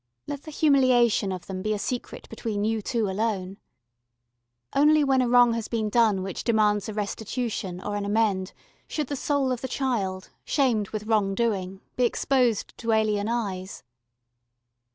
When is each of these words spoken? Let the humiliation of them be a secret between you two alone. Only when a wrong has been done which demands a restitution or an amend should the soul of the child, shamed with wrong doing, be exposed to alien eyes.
Let 0.25 0.41
the 0.41 0.49
humiliation 0.49 1.31
of 1.31 1.45
them 1.45 1.61
be 1.61 1.75
a 1.75 1.77
secret 1.77 2.27
between 2.27 2.63
you 2.63 2.81
two 2.81 3.07
alone. 3.07 3.59
Only 4.73 5.03
when 5.03 5.21
a 5.21 5.29
wrong 5.29 5.53
has 5.53 5.67
been 5.67 5.89
done 5.91 6.23
which 6.23 6.43
demands 6.43 6.89
a 6.89 6.93
restitution 6.95 7.79
or 7.79 7.95
an 7.95 8.05
amend 8.05 8.51
should 8.87 9.05
the 9.09 9.15
soul 9.15 9.51
of 9.51 9.61
the 9.61 9.67
child, 9.67 10.31
shamed 10.43 10.89
with 10.89 11.03
wrong 11.05 11.35
doing, 11.35 11.81
be 11.97 12.03
exposed 12.03 12.75
to 12.79 12.91
alien 12.93 13.27
eyes. 13.29 13.83